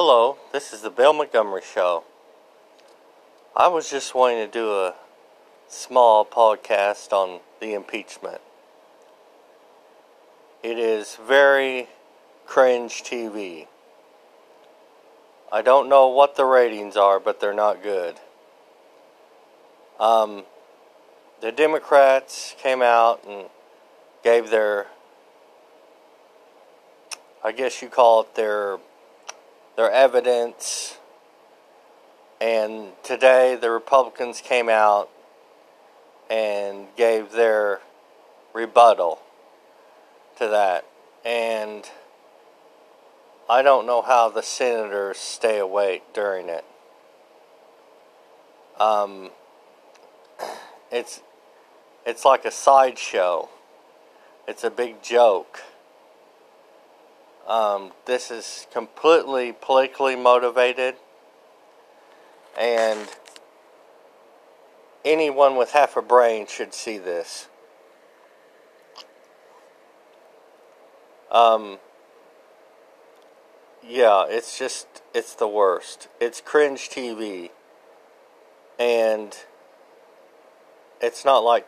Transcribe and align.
Hello, 0.00 0.36
this 0.52 0.72
is 0.72 0.82
the 0.82 0.90
Bill 0.90 1.12
Montgomery 1.12 1.60
Show. 1.74 2.04
I 3.56 3.66
was 3.66 3.90
just 3.90 4.14
wanting 4.14 4.46
to 4.46 4.46
do 4.46 4.70
a 4.70 4.94
small 5.66 6.24
podcast 6.24 7.12
on 7.12 7.40
the 7.58 7.74
impeachment. 7.74 8.40
It 10.62 10.78
is 10.78 11.16
very 11.16 11.88
cringe 12.46 13.02
TV. 13.02 13.66
I 15.50 15.62
don't 15.62 15.88
know 15.88 16.06
what 16.06 16.36
the 16.36 16.44
ratings 16.44 16.96
are, 16.96 17.18
but 17.18 17.40
they're 17.40 17.52
not 17.52 17.82
good. 17.82 18.20
Um, 19.98 20.44
the 21.40 21.50
Democrats 21.50 22.54
came 22.62 22.82
out 22.82 23.24
and 23.28 23.46
gave 24.22 24.50
their, 24.50 24.86
I 27.42 27.50
guess 27.50 27.82
you 27.82 27.88
call 27.88 28.20
it 28.20 28.36
their 28.36 28.78
their 29.78 29.92
evidence. 29.92 30.98
And 32.40 32.88
today 33.04 33.54
the 33.54 33.70
Republicans 33.70 34.40
came 34.40 34.68
out 34.68 35.08
and 36.28 36.88
gave 36.96 37.30
their 37.30 37.78
rebuttal 38.52 39.20
to 40.38 40.48
that. 40.48 40.84
And 41.24 41.88
I 43.48 43.62
don't 43.62 43.86
know 43.86 44.02
how 44.02 44.28
the 44.28 44.42
senators 44.42 45.16
stay 45.16 45.60
awake 45.60 46.02
during 46.12 46.48
it. 46.48 46.64
Um, 48.80 49.30
it's 50.90 51.20
it's 52.04 52.24
like 52.24 52.44
a 52.44 52.50
sideshow. 52.50 53.48
It's 54.48 54.64
a 54.64 54.70
big 54.70 55.04
joke. 55.04 55.62
Um, 57.48 57.92
this 58.04 58.30
is 58.30 58.66
completely 58.70 59.52
politically 59.58 60.14
motivated, 60.14 60.96
and 62.60 63.08
anyone 65.02 65.56
with 65.56 65.70
half 65.70 65.96
a 65.96 66.02
brain 66.02 66.46
should 66.46 66.74
see 66.74 66.98
this. 66.98 67.48
Um, 71.30 71.78
yeah, 73.82 74.26
it's 74.28 74.58
just, 74.58 74.86
it's 75.14 75.34
the 75.34 75.48
worst. 75.48 76.08
It's 76.20 76.42
cringe 76.42 76.90
TV, 76.90 77.48
and 78.78 79.34
it's 81.00 81.24
not 81.24 81.38
like 81.38 81.66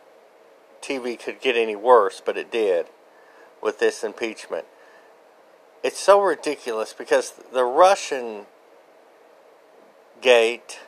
TV 0.79 1.19
could 1.19 1.41
get 1.41 1.55
any 1.55 1.75
worse, 1.75 2.21
but 2.23 2.37
it 2.37 2.51
did 2.51 2.85
with 3.63 3.79
this 3.79 4.03
impeachment 4.03 4.65
it's 5.83 5.99
so 5.99 6.21
ridiculous 6.21 6.93
because 6.93 7.33
the 7.53 7.63
Russian 7.63 8.45
gate 10.21 10.79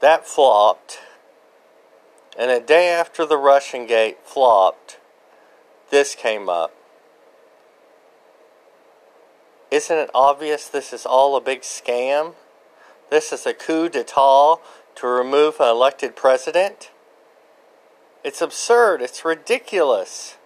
that 0.00 0.26
flopped 0.26 1.00
and 2.38 2.50
a 2.50 2.60
day 2.60 2.88
after 2.88 3.26
the 3.26 3.36
Russian 3.36 3.86
gate 3.86 4.18
flopped 4.24 4.98
this 5.90 6.14
came 6.14 6.48
up. 6.48 6.72
Isn't 9.70 9.98
it 9.98 10.10
obvious 10.14 10.68
this 10.68 10.92
is 10.92 11.04
all 11.04 11.36
a 11.36 11.40
big 11.40 11.62
scam? 11.62 12.34
This 13.10 13.32
is 13.32 13.44
a 13.44 13.52
coup 13.52 13.88
d'etat 13.88 14.56
to 14.96 15.06
remove 15.06 15.60
an 15.60 15.68
elected 15.68 16.14
president? 16.14 16.90
It's 18.22 18.40
absurd. 18.40 19.02
It's 19.02 19.24
ridiculous 19.24 20.36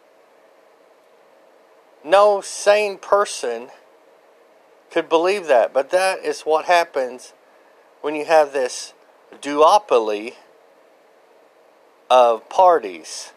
no 2.05 2.41
sane 2.41 2.99
person 2.99 3.69
could 4.91 5.09
believe 5.09 5.47
that. 5.47 5.73
But 5.73 5.91
that 5.91 6.21
is 6.21 6.43
what 6.43 6.67
happens 6.67 7.33
when 8.01 8.15
you 8.15 8.27
have 8.27 8.53
this 8.53 8.93
duopoly 9.41 10.35
of 12.11 12.49
parties. 12.49 13.33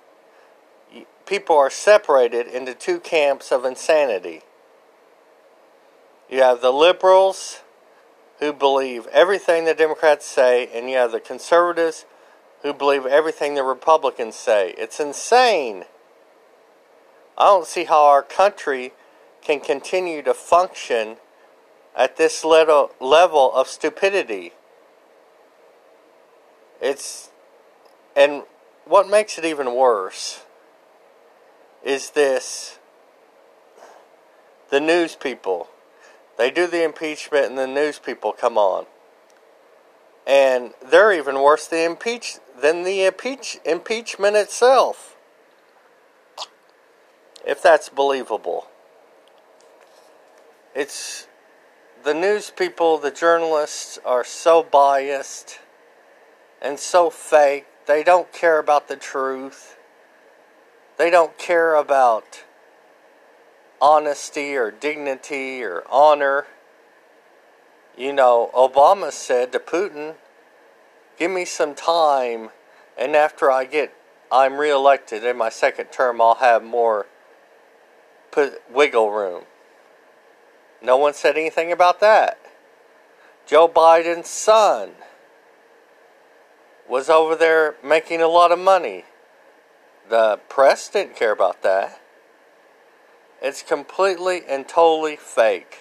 People 1.25 1.58
are 1.58 1.69
separated 1.69 2.47
into 2.47 2.74
two 2.74 3.00
camps 3.00 3.52
of 3.52 3.66
insanity. 3.66 4.41
You 6.30 6.41
have 6.41 6.62
the 6.62 6.72
liberals 6.72 7.62
who 8.40 8.53
believe 8.53 9.08
everything 9.08 9.66
the 9.66 9.74
Democrats 9.74 10.25
say, 10.25 10.70
and 10.74 10.90
you 10.90 10.97
have 10.97 11.12
the 11.12 11.20
conservatives 11.20 12.06
who 12.62 12.74
believe 12.74 13.06
everything 13.06 13.56
the 13.56 13.64
Republicans 13.64 14.36
say. 14.36 14.75
It's 14.78 15.00
insane. 15.00 15.86
I 17.38 17.46
don't 17.46 17.68
see 17.68 17.84
how 17.84 18.06
our 18.06 18.24
country 18.24 18.94
can 19.42 19.59
continue 19.59 20.22
to 20.24 20.34
function 20.34 21.18
at 21.96 22.18
this 22.18 22.44
level 22.44 22.92
level 23.00 23.53
of 23.53 23.68
stupidity. 23.68 24.53
It's 26.81 27.30
and 28.16 28.44
what 28.86 29.08
makes 29.08 29.38
it 29.38 29.46
even 29.46 29.76
worse 29.76 30.44
is 31.84 32.12
this 32.12 32.80
the 34.70 34.80
news 34.80 35.16
people. 35.16 35.70
They 36.38 36.52
do 36.52 36.68
the 36.68 36.84
impeachment 36.84 37.47
and 37.47 37.58
the 37.58 37.68
news 37.68 38.00
people 38.00 38.31
come 38.31 38.58
on. 38.58 38.86
And 40.26 40.74
they're 40.86 41.14
even 41.14 41.42
worse 41.42 41.68
than, 41.68 41.92
impeach, 41.92 42.38
than 42.62 42.84
the 42.84 43.06
impeach, 43.06 43.58
impeachment 43.66 44.36
itself 44.36 45.16
if 47.47 47.63
that's 47.63 47.88
believable. 47.88 48.68
It's 50.75 51.28
the 52.03 52.13
news 52.13 52.52
people, 52.52 52.97
the 52.97 53.09
journalists 53.09 53.97
are 54.06 54.25
so 54.25 54.62
biased 54.62 55.59
and 56.62 56.78
so 56.78 57.09
fake. 57.09 57.66
They 57.88 58.03
don't 58.03 58.31
care 58.34 58.59
about 58.59 58.90
the 58.90 58.97
truth. 58.97 59.78
They 60.97 61.09
don't 61.09 61.38
care 61.38 61.74
about 61.74 62.44
honesty 63.81 64.56
or 64.58 64.69
dignity 64.69 65.64
or 65.64 65.84
honor. 65.90 66.47
You 67.97 68.12
know, 68.12 68.52
Obama 68.53 69.12
said 69.12 69.53
to 69.53 69.59
Putin, 69.59 70.16
Give 71.18 71.31
me 71.31 71.46
some 71.46 71.74
time, 71.74 72.50
and 72.97 73.16
after 73.16 73.50
I 73.50 73.64
get 73.64 73.94
I'm 74.31 74.58
reelected 74.58 75.24
in 75.24 75.38
my 75.38 75.50
second 75.50 75.88
term, 75.91 76.19
I'll 76.19 76.35
have 76.35 76.62
more 76.62 77.08
put 78.32 78.62
wiggle 78.72 79.12
room. 79.12 79.44
No 80.82 80.98
one 80.98 81.14
said 81.14 81.38
anything 81.38 81.72
about 81.72 82.00
that. 82.02 82.38
Joe 83.46 83.68
Biden's 83.68 84.30
son 84.30 84.92
was 86.88 87.10
over 87.10 87.36
there 87.36 87.76
making 87.84 88.22
a 88.22 88.28
lot 88.28 88.52
of 88.52 88.60
money. 88.60 89.06
The 90.10 90.40
press 90.50 90.90
didn't 90.90 91.16
care 91.16 91.32
about 91.32 91.64
that. 91.64 92.00
It's 93.42 93.62
completely 93.62 94.42
and 94.48 94.68
totally 94.68 95.16
fake. 95.16 95.80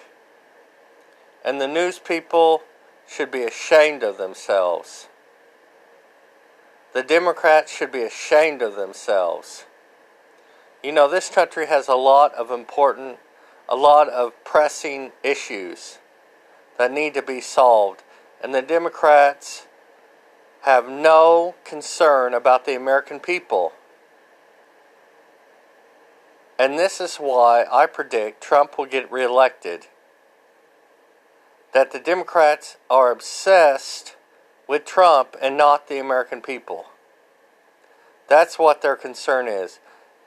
And 1.43 1.61
the 1.61 1.67
news 1.67 1.99
people 1.99 2.61
should 3.07 3.31
be 3.31 3.43
ashamed 3.43 4.03
of 4.03 4.17
themselves. 4.17 5.07
The 6.93 7.03
Democrats 7.03 7.75
should 7.75 7.91
be 7.91 8.03
ashamed 8.03 8.61
of 8.61 8.75
themselves. 8.75 9.65
You 10.87 10.93
know, 10.93 11.09
this 11.09 11.29
country 11.29 11.67
has 11.67 11.89
a 11.89 11.95
lot 11.95 12.33
of 12.35 12.49
important, 12.49 13.17
a 13.67 13.75
lot 13.75 14.07
of 14.07 14.31
pressing 14.45 15.11
issues 15.21 15.97
that 16.77 16.93
need 16.93 17.13
to 17.15 17.21
be 17.21 17.41
solved. 17.41 18.03
And 18.41 18.55
the 18.55 18.61
Democrats 18.61 19.67
have 20.61 20.87
no 20.87 21.55
concern 21.65 22.33
about 22.33 22.63
the 22.63 22.73
American 22.73 23.19
people. 23.19 23.73
And 26.57 26.79
this 26.79 27.01
is 27.01 27.17
why 27.17 27.65
I 27.69 27.85
predict 27.85 28.41
Trump 28.41 28.77
will 28.77 28.85
get 28.85 29.11
reelected. 29.11 29.87
That 31.73 31.91
the 31.91 31.99
Democrats 31.99 32.77
are 32.89 33.11
obsessed 33.11 34.15
with 34.69 34.85
Trump 34.85 35.35
and 35.41 35.57
not 35.57 35.89
the 35.89 35.99
American 35.99 36.41
people. 36.41 36.85
That's 38.29 38.57
what 38.57 38.81
their 38.81 38.95
concern 38.95 39.49
is 39.49 39.79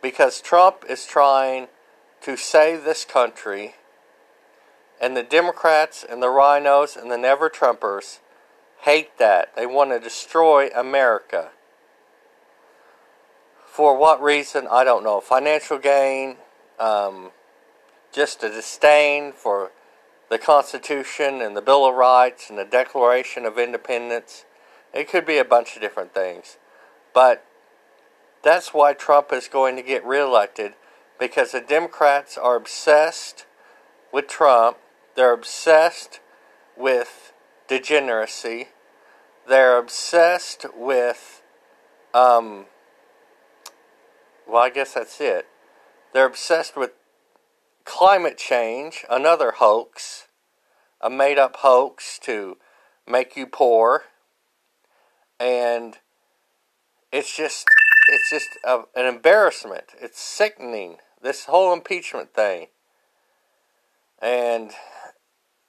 because 0.02 0.40
Trump 0.40 0.84
is 0.88 1.06
trying 1.06 1.68
to 2.22 2.36
save 2.36 2.84
this 2.84 3.04
country, 3.04 3.74
and 5.00 5.16
the 5.16 5.22
Democrats 5.22 6.04
and 6.08 6.22
the 6.22 6.26
RINOs 6.26 6.96
and 6.96 7.10
the 7.10 7.16
Never 7.16 7.48
Trumpers 7.48 8.18
hate 8.82 9.18
that. 9.18 9.54
They 9.56 9.66
want 9.66 9.90
to 9.90 10.00
destroy 10.00 10.68
America. 10.74 11.50
For 13.66 13.96
what 13.96 14.22
reason? 14.22 14.66
I 14.70 14.84
don't 14.84 15.04
know. 15.04 15.20
Financial 15.20 15.78
gain, 15.78 16.36
um, 16.78 17.30
just 18.12 18.42
a 18.42 18.50
disdain 18.50 19.32
for 19.32 19.70
the 20.28 20.38
Constitution 20.38 21.40
and 21.40 21.56
the 21.56 21.62
Bill 21.62 21.86
of 21.86 21.94
Rights 21.94 22.50
and 22.50 22.58
the 22.58 22.64
Declaration 22.64 23.46
of 23.46 23.58
Independence. 23.58 24.44
It 24.92 25.08
could 25.08 25.24
be 25.24 25.38
a 25.38 25.44
bunch 25.44 25.76
of 25.76 25.82
different 25.82 26.12
things. 26.12 26.56
But 27.14 27.44
that's 28.42 28.72
why 28.72 28.92
Trump 28.92 29.32
is 29.32 29.48
going 29.48 29.76
to 29.76 29.82
get 29.82 30.04
reelected 30.04 30.74
because 31.18 31.52
the 31.52 31.60
Democrats 31.60 32.38
are 32.38 32.56
obsessed 32.56 33.46
with 34.12 34.26
Trump. 34.26 34.78
They're 35.14 35.34
obsessed 35.34 36.20
with 36.76 37.32
degeneracy. 37.68 38.68
They're 39.46 39.78
obsessed 39.78 40.66
with, 40.74 41.42
um, 42.14 42.66
well, 44.46 44.62
I 44.62 44.70
guess 44.70 44.94
that's 44.94 45.20
it. 45.20 45.46
They're 46.12 46.26
obsessed 46.26 46.76
with 46.76 46.92
climate 47.84 48.38
change, 48.38 49.04
another 49.10 49.52
hoax, 49.52 50.28
a 51.00 51.10
made 51.10 51.38
up 51.38 51.56
hoax 51.56 52.18
to 52.20 52.56
make 53.06 53.36
you 53.36 53.46
poor. 53.46 54.04
And 55.38 55.98
it's 57.12 57.36
just 57.36 57.66
it's 58.08 58.30
just 58.30 58.48
a, 58.64 58.82
an 58.94 59.06
embarrassment. 59.06 59.84
It's 60.00 60.20
sickening. 60.20 60.96
This 61.22 61.44
whole 61.44 61.72
impeachment 61.72 62.34
thing. 62.34 62.68
And 64.20 64.72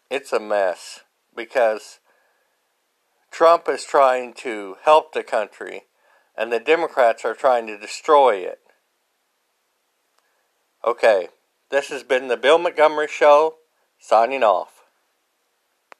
it's 0.09 0.33
a 0.33 0.39
mess 0.39 1.01
because 1.35 1.99
Trump 3.31 3.69
is 3.69 3.83
trying 3.83 4.33
to 4.33 4.77
help 4.83 5.13
the 5.13 5.23
country 5.23 5.83
and 6.37 6.51
the 6.51 6.59
Democrats 6.59 7.23
are 7.23 7.33
trying 7.33 7.67
to 7.67 7.77
destroy 7.77 8.37
it. 8.37 8.59
Okay, 10.85 11.29
this 11.69 11.89
has 11.89 12.03
been 12.03 12.27
the 12.27 12.37
Bill 12.37 12.57
Montgomery 12.57 13.07
Show, 13.07 13.55
signing 13.99 14.43
off. 14.43 14.80